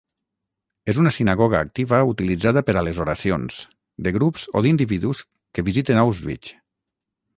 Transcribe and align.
És 0.93 0.99
una 1.01 1.11
sinagoga 1.17 1.59
activa 1.65 1.99
utilitzada 2.13 2.63
per 2.69 2.75
a 2.81 2.83
les 2.87 3.01
oracions, 3.05 3.59
de 4.07 4.15
grups 4.19 4.49
o 4.61 4.65
d"individus, 4.67 5.23
que 5.59 5.67
visiten 5.69 6.03
Auschwitz. 6.07 6.57